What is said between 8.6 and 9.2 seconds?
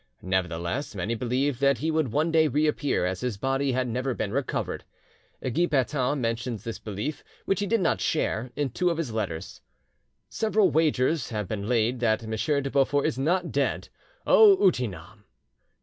two of his